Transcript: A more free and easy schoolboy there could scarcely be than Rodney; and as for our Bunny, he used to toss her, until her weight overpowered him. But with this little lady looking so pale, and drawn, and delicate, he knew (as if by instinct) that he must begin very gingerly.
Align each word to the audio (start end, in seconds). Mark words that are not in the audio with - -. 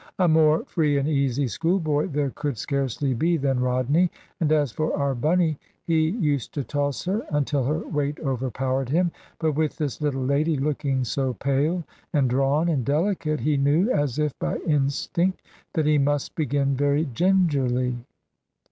A 0.17 0.27
more 0.27 0.65
free 0.65 0.97
and 0.97 1.07
easy 1.07 1.47
schoolboy 1.47 2.07
there 2.07 2.31
could 2.31 2.57
scarcely 2.57 3.13
be 3.13 3.37
than 3.37 3.59
Rodney; 3.59 4.09
and 4.39 4.51
as 4.51 4.71
for 4.71 4.97
our 4.97 5.13
Bunny, 5.13 5.59
he 5.83 6.09
used 6.09 6.55
to 6.55 6.63
toss 6.63 7.05
her, 7.05 7.21
until 7.29 7.63
her 7.65 7.87
weight 7.87 8.19
overpowered 8.19 8.89
him. 8.89 9.11
But 9.37 9.51
with 9.51 9.77
this 9.77 10.01
little 10.01 10.25
lady 10.25 10.57
looking 10.57 11.03
so 11.03 11.35
pale, 11.35 11.83
and 12.13 12.27
drawn, 12.31 12.67
and 12.67 12.83
delicate, 12.83 13.41
he 13.41 13.57
knew 13.57 13.91
(as 13.91 14.17
if 14.17 14.33
by 14.39 14.57
instinct) 14.65 15.43
that 15.73 15.85
he 15.85 15.99
must 15.99 16.33
begin 16.33 16.75
very 16.75 17.05
gingerly. 17.05 17.95